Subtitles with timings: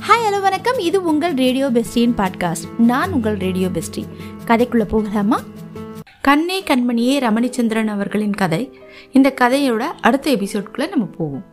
[0.00, 0.78] Hi hello வணக்கம்.
[0.78, 4.02] இது உங்கள் ரேடியோ பெஸ்டியின் பாட்காஸ்ட் நான் உங்கள் ரேடியோ பெஸ்டி
[4.46, 5.40] கதைக்குள்ளே போகலாமா?
[6.20, 8.78] கண்ணே கண்மணியே ரமணிச்சந்திரன் அவர்களின் கதை.
[9.12, 11.44] இந்த கதையோட அடுத்த எபிசோட்குள்ளே நம்ம போவோம்.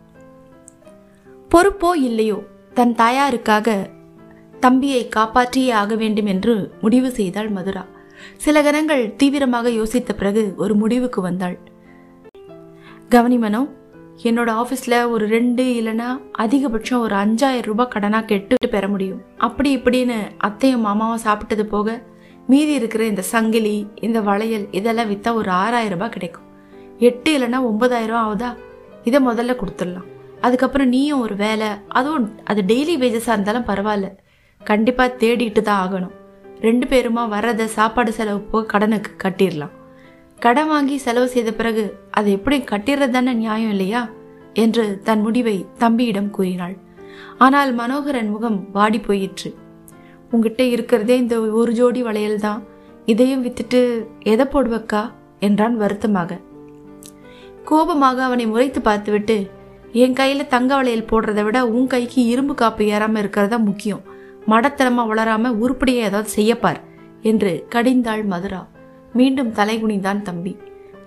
[1.49, 3.89] பொறுப்போ இல்லையோ தன் தாயாருக்காக
[4.59, 7.85] தம்பியை காப்பாற்றியே ஆக வேண்டும் என்று முடிவு செய்தாள் மதுரா.
[8.37, 11.59] சில கணங்கள் தீவிரமாக யோசித்த பிறகு ஒரு முடிவுக்கு வந்தாள்.
[13.09, 13.67] கவனிமனோ
[14.23, 19.21] என்னோட ஆஃபீஸில் ஒரு ரெண்டு இல்லைன்னா அதிகபட்சம் ஒரு அஞ்சாயிரம் ரூபாய் கடனாக கெட்டு பெற முடியும்.
[19.37, 22.01] அப்படி இப்படின்னு அத்தையும் மாமாவும் சாப்பிட்டது போக
[22.47, 26.43] மீதி இருக்கிற இந்த சங்கிலி இந்த வளையல் இதெல்லாம் விற்றா ஒரு ஆறாயிரம் ரூபாய் கிடைக்கும்.
[26.99, 28.55] எட்டு இல்லைன்னா ஒன்பதாயிரம் ஆகுதா?
[29.03, 30.07] இதை முதல்ல கொடுத்துடலாம்.
[30.41, 34.09] அதுக்கப்புறம் நீயும் ஒரு வேலை அதுவும் அது டெய்லி வேஜஸாக இருந்தாலும் பரவாயில்ல.
[34.63, 36.15] கண்டிப்பாக தேடிட்டு தான் ஆகணும்.
[36.61, 39.77] ரெண்டு பேருமா வர்றதை சாப்பாடு செலவு போக கடனுக்கு கட்டிடலாம்.
[40.39, 44.09] கடன் வாங்கி செலவு செய்த பிறகு அதை எப்படி கட்டிடுறது தானே நியாயம் இல்லையா?
[44.53, 46.75] என்று தன் முடிவை தம்பியிடம் கூறினாள்.
[47.37, 49.53] ஆனால் மனோகரன் முகம் வாடி போயிற்று.
[50.31, 52.63] உங்ககிட்ட இருக்கிறதே இந்த ஒரு ஜோடி வளையல் தான்
[53.05, 55.11] இதையும் வித்துட்டு எதை போடுவக்கா?
[55.39, 56.39] என்றான் வருத்தமாக.
[57.65, 59.37] கோபமாக அவனை முறைத்து பார்த்துவிட்டு
[59.93, 64.03] என் கையில தங்க வளையல் போடுறதை விட உன் கைக்கு இரும்பு காப்பு ஏறாம இருக்கிறதா முக்கியம்.
[64.47, 66.81] மடத்தனமா வளராம உருப்படியா ஏதாவது செய்யப்பார்
[67.21, 68.61] என்று கடிந்தாள் மதுரா.
[69.13, 70.57] மீண்டும் தலை குனிந்தான் தம்பி.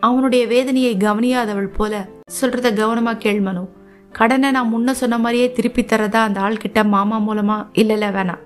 [0.00, 2.08] அவனுடைய வேதனையை கவனியாதவள் போல
[2.40, 3.68] சொல்றத கவனமா கேள் மனு.
[4.12, 8.42] கடனை நான் முன்ன சொன்ன மாதிரியே திருப்பி தரதா அந்த ஆள்கிட்ட மாமா மூலமா இல்லைல்ல வேணாம்.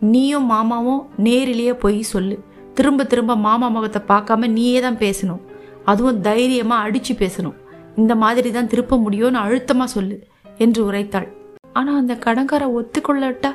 [0.00, 2.38] நீயும் மாமாவும் நேரிலேயே போய் சொல்லு.
[2.74, 5.42] திரும்ப திரும்ப மாமா முகத்தை பார்க்காம நீயே தான் பேசணும்.
[5.84, 7.56] அதுவும் தைரியமா அடிச்சு பேசணும்.
[7.96, 10.26] இந்த மாதிரி தான் திருப்ப முடியும்னு அழுத்தமா சொல்லு
[10.58, 11.28] என்று உரைத்தாள்.
[11.72, 13.52] ஆனா அந்த கடன்கார ஒத்துக்கொள்ளட்டா?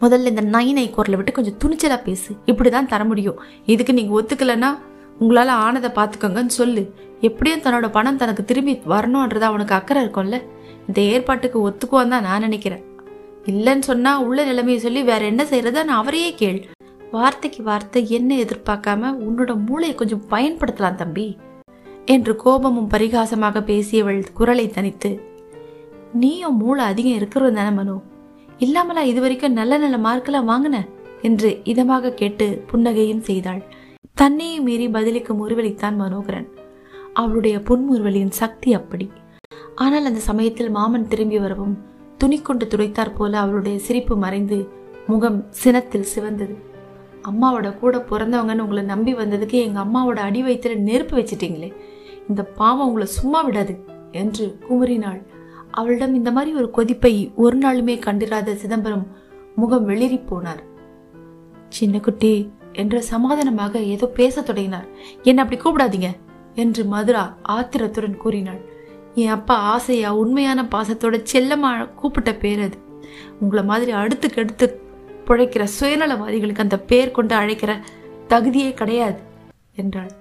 [0.00, 2.36] முதல்ல இந்த நைனை குரலை விட்டு கொஞ்சம் துணிச்சலாக பேசு.
[2.46, 3.40] இப்படிதான் தர முடியும்.
[3.66, 4.78] இதுக்கு நீங்கள் ஒத்துக்கலைன்னா
[5.18, 6.94] உங்களால் ஆனதை பார்த்துக்கோங்கன்னு சொல்லு.
[7.20, 10.42] எப்படியும் தன்னோட பணம் தனக்கு திரும்பி வரணுன்றது அவனுக்கு அக்கறை இருக்கும்ல?
[10.86, 12.84] இந்த ஏற்பாட்டுக்கு ஒத்துக்குவான் தான் நான் நினைக்கிறேன்.
[13.44, 16.68] இல்லைன்னு சொன்னால் உள்ள நிலைமையை சொல்லி வேற என்ன செய்யறதா நான் அவரையே கேள்.
[17.10, 21.36] வார்த்தைக்கு வார்த்தை என்ன எதிர்பார்க்காம உன்னோட மூளையை கொஞ்சம் பயன்படுத்தலாம் தம்பி.
[22.04, 25.10] என்று கோபமும் பரிகாசமாக பேசியவள் குரலை தனித்து
[26.12, 28.02] நீயும் மூளை அதிகம் இருக்கிறது தானே மனு?
[28.58, 30.86] இல்லாமலா இது வரைக்கும் நல்ல நல்ல மார்க்கெல்லாம் வாங்கின?
[31.22, 33.62] என்று இதமாக கேட்டு புன்னகையும் செய்தாள்.
[34.14, 36.48] தன்னையும் மீறி பதிலுக்கு முறுவலித்தான் மனோகரன்.
[37.12, 39.10] அவளுடைய புன்முறுவலின் சக்தி அப்படி.
[39.74, 41.78] ஆனால் அந்த சமயத்தில் மாமன் திரும்பி வரவும்
[42.18, 44.68] துணி கொண்டு துடைத்தாற் போல அவளுடைய சிரிப்பு மறைந்து
[45.06, 46.56] முகம் சினத்தில் சிவந்தது.
[47.22, 51.72] அம்மாவோட கூட பிறந்தவங்கன்னு உங்களை நம்பி வந்ததுக்கு எங்க அம்மாவோட அடி வயிற்றுல நெருப்பு வச்சிட்டீங்களே.
[52.28, 55.22] இந்த பாவம் உங்களை சும்மா விடாது என்று குமுறினாள்.
[55.78, 59.06] அவளிடம் இந்த மாதிரி ஒரு கொதிப்பை ஒரு நாளுமே கண்டிராத சிதம்பரம்
[59.56, 60.62] முகம் வெளிரி போனார்.
[61.68, 62.32] சின்ன குட்டி
[62.72, 64.88] என்று சமாதானமாக ஏதோ பேசத் தொடங்கினார்.
[65.22, 66.10] என்னை அப்படி கூப்பிடாதீங்க
[66.54, 67.24] என்று மதுரா
[67.56, 68.60] ஆத்திரத்துடன் கூறினாள்.
[69.14, 72.76] என் அப்பா ஆசையா உண்மையான பாசத்தோட செல்லமா கூப்பிட்ட பேர் அது.
[73.40, 74.66] உங்களை மாதிரி அடுத்துக்கு அடுத்து
[75.28, 77.72] பிழைக்கிற சுயநலவாதிகளுக்கு அந்த பேர் கொண்டு அழைக்கிற
[78.28, 79.20] தகுதியே கிடையாது
[79.82, 80.12] என்றாள்.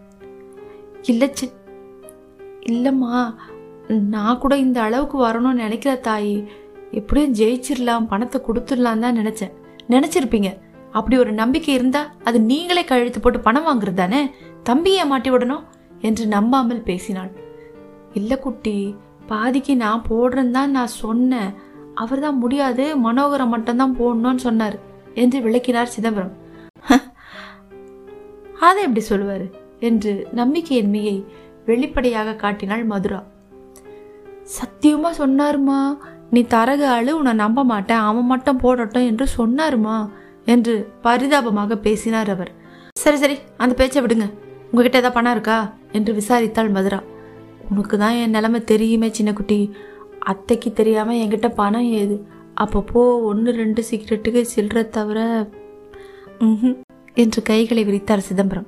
[1.11, 1.47] இல்லச்சு
[2.71, 3.17] இல்லம்மா
[4.13, 6.35] நான் கூட இந்த அளவுக்கு வரணும்னு நினைக்கிற தாயி
[6.99, 9.53] எப்படியும் ஜெயிச்சிடலாம் பணத்தை கொடுத்துடலாம் தான் நினைச்சேன்.
[9.93, 10.49] நினைச்சிருப்பீங்க.
[10.91, 14.21] அப்படி ஒரு நம்பிக்கை இருந்தா அது நீங்களே கழுத்து போட்டு பணம் வாங்குறது தானே?
[14.63, 15.65] தம்பியை மாட்டி விடணும்
[16.01, 17.31] என்று நம்பாமல் பேசினாள்.
[18.13, 18.95] இல்லை குட்டி
[19.31, 21.51] பாதிக்கு நான் போடுறேன்னு தான் நான் சொன்னேன்.
[21.93, 24.77] அவர் தான் முடியாது மனோகரம் மட்டும்தான் போடணும்னு சொன்னார்
[25.13, 26.33] என்று விளக்கினார் சிதம்பரம்.
[28.67, 29.45] அதை எப்படி சொல்லுவார்?
[29.87, 31.15] என்று நம்பிக்கையின்மையை
[31.65, 33.21] வெளிப்படையாக காட்டினாள் மதுரா.
[34.45, 35.97] சத்தியமா சொன்னாருமா?
[36.31, 40.09] நீ தரக ஆளு உன்னை நம்ப மாட்டேன் அவன் மட்டும் போடட்டும் என்று சொன்னாருமா?
[40.45, 42.51] என்று பரிதாபமாக பேசினார் அவர்.
[42.91, 44.31] சரி சரி அந்த பேச்சை விடுங்க.
[44.71, 45.73] உங்ககிட்ட ஏதாவது பணம் இருக்கா?
[45.91, 47.03] என்று விசாரித்தாள் மதுரா.
[47.69, 49.73] உனக்கு தான் என் நிலைமை தெரியுமே சின்ன குட்டி
[50.19, 52.25] அத்தைக்கு தெரியாம என்கிட்ட பணம் ஏது?
[52.61, 55.49] அப்பப்போ ஒன்று ரெண்டு சிகரெட்டுக்கு சில்லற தவிர
[56.39, 56.83] ம்
[57.13, 58.67] என்று கைகளை விரித்தார் சிதம்பரம்.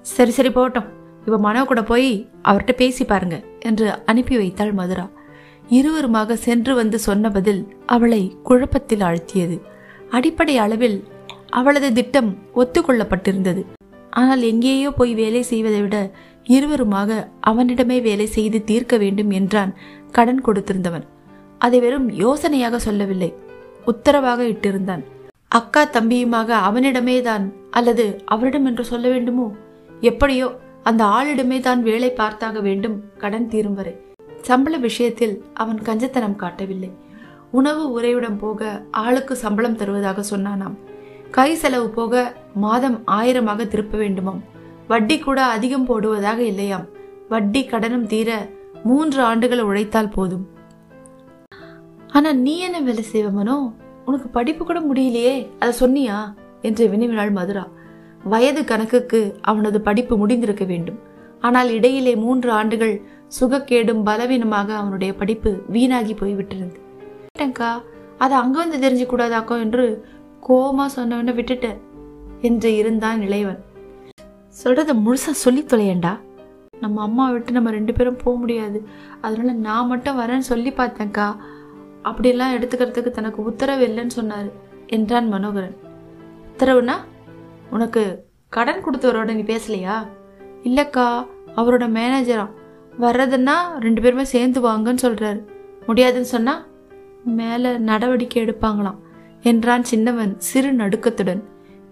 [0.00, 0.99] சரி சரி போகட்டும்.
[1.24, 2.10] இப்போ மனோ கூட போய்
[2.48, 3.36] அவர்கிட்ட பேசி பாருங்க
[3.68, 5.06] என்று அனுப்பி வைத்தாள் மதுரா.
[5.70, 9.56] இருவருமாக சென்று வந்து சொன்ன பதில் அவளை குழப்பத்தில் ஆழ்த்தியது.
[10.10, 10.98] அடிப்படை அளவில்
[11.50, 13.62] அவளது திட்டம் ஒத்துக்கொள்ளப்பட்டிருந்தது.
[14.10, 15.96] ஆனால் எங்கேயோ போய் வேலை செய்வதை விட
[16.46, 19.72] இருவருமாக அவனிடமே வேலை செய்து தீர்க்க வேண்டும் என்றான்
[20.10, 21.04] கடன் கொடுத்திருந்தவன்.
[21.58, 23.30] அதை வெறும் யோசனையாக சொல்லவில்லை.
[23.84, 25.02] உத்தரவாக இட்டிருந்தான்.
[25.58, 29.46] அக்கா தம்பியுமாக அவனிடமே தான் அல்லது அவரிடம் என்று சொல்ல வேண்டுமோ?
[30.02, 30.48] எப்படியோ
[30.82, 33.94] அந்த ஆளிடமே தான் வேலை பார்த்தாக வேண்டும் கடன் தீரும் வரை.
[34.42, 36.90] சம்பள விஷயத்தில் அவன் கஞ்சத்தனம் காட்டவில்லை.
[37.50, 40.76] உணவு உறையுடன் போக ஆளுக்கு சம்பளம் தருவதாக சொன்னானாம்.
[41.30, 44.40] கை செலவு போக மாதம் ஆயிரமாக திருப்ப வேண்டுமாம்.
[44.88, 46.86] வட்டி கூட அதிகம் போடுவதாக இல்லையாம்.
[47.28, 48.48] வட்டி கடனும் தீர
[48.84, 50.48] மூன்று ஆண்டுகள் உழைத்தால் போதும்.
[52.12, 53.72] ஆனா நீ என்ன வேலை செய்வமனோ
[54.04, 56.34] உனக்கு படிப்பு கூட முடியலையே அதை சொன்னியா?
[56.62, 57.68] என்று வினவினாள் மதுரா.
[58.24, 60.98] வயது கணக்குக்கு அவனது படிப்பு முடிந்திருக்க வேண்டும்.
[61.40, 62.94] ஆனால் இடையிலே மூன்று ஆண்டுகள்
[63.40, 66.78] சுகக்கேடும் பலவீனமாக அவனுடைய படிப்பு வீணாகி போய்விட்டிருந்து
[67.26, 67.70] கேட்டேங்க்கா
[68.18, 69.84] அதை அங்க வந்து தெரிஞ்சு கூடாதாக்கோ என்று
[70.48, 71.68] கோமா சொன்னவன விட்டுட்ட
[72.40, 73.60] என்று இருந்தான் இளையவன்.
[74.64, 76.12] சொல்றத முழுசா சொல்லி தொலையண்டா.
[76.80, 78.78] நம்ம அம்மா விட்டு நம்ம ரெண்டு பேரும் போக முடியாது.
[79.20, 81.36] அதனால நான் மட்டும் வரேன்னு சொல்லி பார்த்தேன்க்கா.
[82.04, 84.48] அப்படிலாம் எடுத்துக்கிறதுக்கு தனக்கு உத்தரவு இல்லைன்னு சொன்னார்
[84.86, 85.76] என்றான் மனோகரன்.
[86.52, 86.96] உத்தரவுனா?
[87.70, 88.02] உனக்கு
[88.48, 89.96] கடன் கொடுத்தவரோட நீ பேசலையா?
[90.62, 91.06] இல்லக்கா
[91.56, 92.46] அவரோட மேனேஜரா
[93.00, 95.40] வர்றதுன்னா ரெண்டு பேருமே சேர்ந்து வாங்கன்னு சொல்றாரு.
[95.86, 96.54] முடியாதுன்னு சொன்னா
[97.38, 98.98] மேலே நடவடிக்கை எடுப்பாங்களாம்
[99.42, 101.40] என்றான் சின்னவன் சிறு நடுக்கத்துடன்.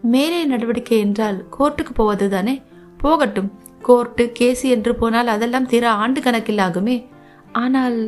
[0.02, 2.54] மேலே நடவடிக்கை என்றால் கோர்ட்டுக்கு போவது தானே
[2.98, 3.50] போகட்டும்
[3.82, 6.96] கோர்ட்டு கேசி என்று போனால் அதெல்லாம் தீர ஆண்டு கணக்கில் ஆகுமே
[7.52, 7.98] ஆனால்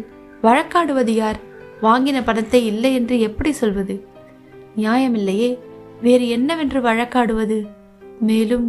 [0.42, 1.38] வழக்காடுவது யார்?
[1.82, 3.94] வாங்கின பணத்தை இல்லை என்று எப்படி சொல்வது?
[4.76, 5.50] நியாயமில்லையே
[6.04, 7.56] வேறு என்னவென்று வழக்காடுவது?
[8.28, 8.68] மேலும்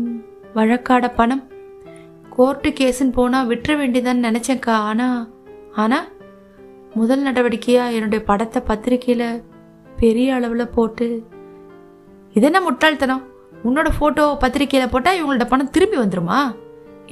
[0.57, 1.44] வழக்காட பணம்?
[2.36, 5.19] கோர்ட்டு கேஸுன்னு போனால் விட்டுற வேண்டியதான்னு நினச்சேக்கா ஆனால்
[5.83, 6.07] ஆனால்
[6.94, 9.30] முதல் நடவடிக்கையாக என்னுடைய படத்தை பத்திரிக்கையில்
[10.01, 11.07] பெரிய அளவில் போட்டு
[12.36, 13.24] இதென்ன முட்டாள்தனம்?
[13.68, 16.39] உன்னோட ஃபோட்டோ பத்திரிக்கையில் போட்டால் இவங்களோட பணம் திரும்பி வந்துருமா?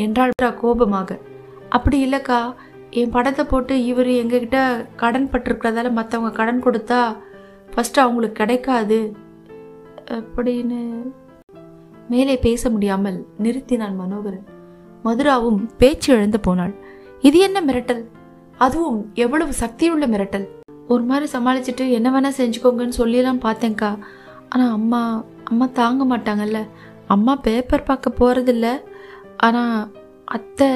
[0.03, 1.19] என்றாள் கோபமாக.
[1.69, 2.41] அப்படி இல்லைக்கா
[2.99, 4.59] என் படத்தை போட்டு இவர் எங்ககிட்ட
[5.01, 7.01] கடன் பட்டிருக்கிறதால மற்றவங்க கடன் கொடுத்தா
[7.73, 8.99] ஃபஸ்ட்டு அவங்களுக்கு கிடைக்காது.
[10.09, 10.79] அப்படின்னு.
[12.09, 14.45] மேலே பேச முடியாமல் நிறுத்தினான் மனோகரன்.
[15.05, 16.73] மதுராவும் பேச்சு இழந்து போனாள்.
[17.21, 18.05] இது என்ன மிரட்டல்?
[18.57, 20.47] அதுவும் எவ்வளவு சக்தியுள்ள மிரட்டல்?
[20.87, 23.97] ஒரு மாதிரி சமாளிச்சுட்டு என்ன வேணா செஞ்சுக்கோங்கன்னு சொல்லியெல்லாம் பார்த்தேன்க்கா.
[24.49, 26.59] ஆனால் அம்மா அம்மா தாங்க மாட்டாங்கல்ல.
[27.07, 28.67] அம்மா பேப்பர் பார்க்க போகிறதில்ல
[29.37, 29.91] ஆனால்
[30.25, 30.67] அத்தை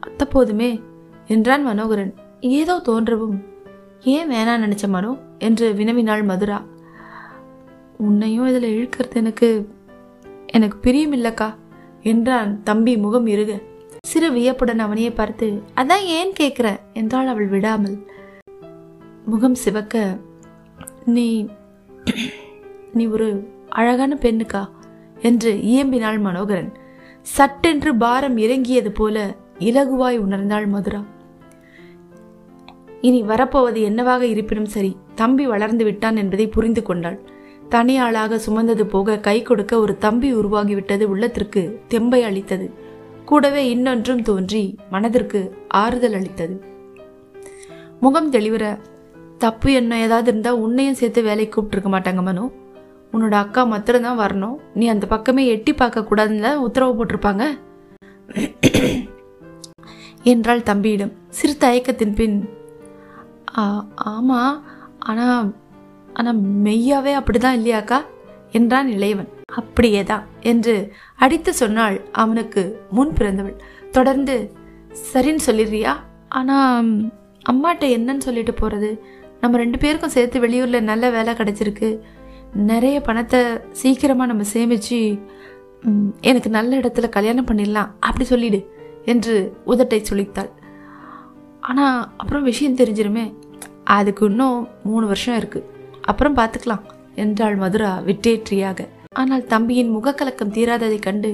[0.00, 0.82] அத்தை போதுமே
[1.26, 2.14] என்றான் மனோகரன்.
[2.40, 3.36] ஏதோ தோன்றவும்.
[4.02, 5.16] ஏன் வேணாம் நினச்ச மனோ?
[5.38, 6.58] என்று வினவினாள் மதுரா.
[7.98, 9.68] உன்னையும் இதில் இழுக்கிறது எனக்கு
[10.46, 11.54] எனக்கு பிரியமில்லக்கா
[12.02, 13.62] என்றான் தம்பி முகம் இருக
[14.02, 17.96] சிறு வியப்புடன் அவனையே பார்த்து அதான் ஏன் கேட்குற என்றாள் அவள் விடாமல்.
[19.24, 20.18] முகம் சிவக்க
[21.04, 21.46] நீ
[22.92, 23.28] நீ ஒரு
[23.68, 24.62] அழகான பெண்ணுக்கா?
[25.20, 26.70] என்று இயம்பினாள் மனோகரன்.
[27.20, 31.00] சட்டென்று பாரம் இறங்கியது போல இலகுவாய் உணர்ந்தாள் மதுரா.
[33.00, 37.18] இனி வரப்போவது என்னவாக இருப்பினும் சரி தம்பி வளர்ந்து விட்டான் என்பதை புரிந்து கொண்டாள்.
[37.74, 41.62] தனியாளாக சுமந்தது போக கை கொடுக்க ஒரு தம்பி உருவாகிவிட்டது உள்ளத்திற்கு
[41.92, 42.66] தெம்பை அளித்தது.
[43.30, 45.40] கூடவே இன்னொன்றும் தோன்றி மனதிற்கு
[45.82, 46.56] ஆறுதல் அளித்தது.
[48.00, 48.64] முகம் தெளிவுற
[49.38, 49.92] தப்பு என்ன?
[50.06, 52.44] ஏதாவது இருந்தா உன்னையும் சேர்த்து வேலைக்கு கூப்பிட்டுருக்க மாட்டாங்க மனு.
[53.12, 54.56] உன்னோட அக்கா மாத்திரம்தான் வரணும்.
[54.74, 57.44] நீ அந்த பக்கமே எட்டி பார்க்க கூடாதுன்னு உத்தரவு போட்டிருப்பாங்க.
[60.32, 61.12] என்றாள் தம்பியிடம்.
[61.38, 62.38] சிறு தயக்கத்தின் பின்
[64.12, 64.56] ஆமாம்
[65.08, 65.48] ஆனால்
[66.14, 66.30] ஆனா
[66.64, 67.98] மெய்யாவே அப்படிதான் இல்லையாக்கா?
[68.50, 69.30] என்றான் இளையவன்.
[69.54, 70.74] அப்படியேதான் என்று
[71.16, 73.56] அடித்து சொன்னாள் அவனுக்கு முன் பிறந்தவள்.
[73.90, 74.34] தொடர்ந்து
[75.12, 75.92] சரின்னு சொல்லிடுறியா?
[76.28, 76.56] ஆனா
[77.50, 78.90] அம்மாட்ட என்னன்னு சொல்லிட்டு போறது?
[79.40, 81.88] நம்ம ரெண்டு பேருக்கும் சேர்த்து வெளியூர்ல நல்ல வேலை கிடைச்சிருக்கு.
[82.54, 83.40] நிறைய பணத்தை
[83.70, 85.00] சீக்கிரமா நம்ம சேமிச்சு
[86.20, 87.90] எனக்கு நல்ல இடத்துல கல்யாணம் பண்ணிடலாம்.
[88.00, 88.60] அப்படி சொல்லிடு
[89.04, 89.34] என்று
[89.66, 90.50] உதட்டை சுழித்தாள்
[91.60, 91.84] ஆனா
[92.16, 93.24] அப்புறம் விஷயம் தெரிஞ்சிருமே.
[93.84, 95.72] அதுக்கு இன்னும் மூணு வருஷம் இருக்குது
[96.04, 96.84] அப்புறம் பார்த்துக்கலாம்
[97.14, 101.30] என்றாள் மதுரா விட்டேற்றியாக ஆனால் தம்பியின் முகக்கலக்கம் தீராததைக் கண்டு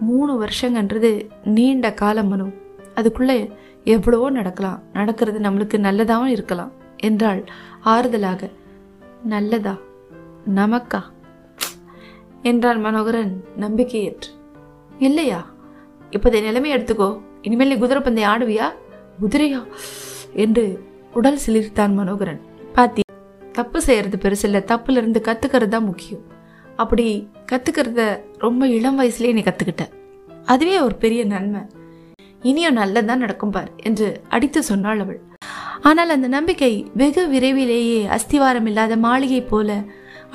[0.00, 2.46] மூணு வருஷங்கன்றது நீண்ட காலம் மனு.
[2.94, 3.50] அதுக்குள்ளே
[3.84, 7.44] எவ்வளவோ நடக்கலாம் நடக்கிறது நம்மளுக்கு நல்லதாகவும் இருக்கலாம் என்றாள்
[7.84, 8.50] ஆறுதலாக.
[9.22, 9.76] நல்லதா?
[10.54, 11.00] நமக்கா?
[12.42, 14.30] என்றான் மனோகரன் நம்பிக்கையற்று.
[14.98, 15.46] இல்லையா?
[16.10, 18.66] இப்போதை நிலைமை எடுத்துக்கோ இனிமேல் நீ குதிரை பந்தை ஆடுவியா?
[19.22, 19.64] குதிரையா?
[20.32, 20.84] என்று
[21.14, 22.40] உடல் சிலிர்த்தான் மனோகரன்.
[22.72, 23.02] பாத்தி
[23.58, 26.24] தப்பு செய்கிறது பெருசில்ல தப்புலேருந்து கற்றுக்கிறது தான் முக்கியம்.
[26.82, 27.06] அப்படி
[27.50, 28.02] கற்றுக்கிறத
[28.44, 29.84] ரொம்ப இளம் வயசுலேயே நீ கற்றுக்கிட்ட
[30.52, 31.62] அதுவே ஒரு பெரிய நன்மை.
[32.48, 35.18] இனியும் நல்லதான் நடக்கும் பார் என்று அடித்து சொன்னாள் அவள்.
[35.88, 39.76] ஆனால் அந்த நம்பிக்கை வெகு விரைவிலேயே அஸ்திவாரம் இல்லாத மாளிகை போல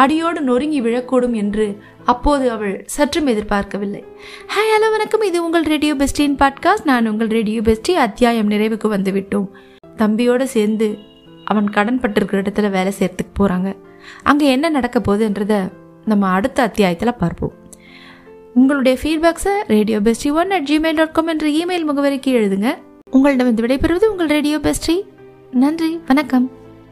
[0.04, 1.66] அடியோடு நொறுங்கி விழக்கூடும் என்று
[2.12, 4.02] அப்போது அவள் சற்றும் எதிர்பார்க்கவில்லை.
[4.54, 5.26] ஹாய் ஹலோ வணக்கம்.
[5.30, 6.90] இது உங்கள் ரேடியோ பெஸ்டின் பாட்காஸ்ட்.
[6.92, 9.50] நான் உங்கள் ரேடியோ பெஸ்டி அத்தியாயம் நிறைவுக்கு வந்துவிட்டோம்.
[10.02, 10.90] தம்பியோடு சேர்ந்து
[11.46, 13.70] அவன் கடன் பட்டிருக்கிற இடத்துல வேலை செய்யறதுக்கு போகிறாங்க
[14.24, 15.56] அங்கே என்ன நடக்க போகுதுன்றத
[16.06, 17.54] நம்ம அடுத்த அத்தியாயத்தில் பார்ப்போம்.
[18.54, 22.72] உங்களுடைய ஃபீட்பேக்ஸை radio pestry one at Gmail dot com என்ற இமெயில் முகவரிக்கு எழுதுங்க.
[23.12, 24.98] உங்களிடம் இந்த விடைபெறுவது உங்கள் ரேடியோ பெஸ்ட்ரி
[25.52, 26.46] நன்றி வணக்கம்.